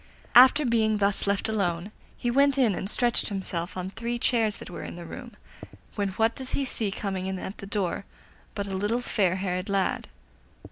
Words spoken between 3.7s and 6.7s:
on three chairs that were in the room, when what does he